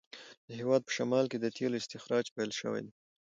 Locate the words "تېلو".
1.57-1.75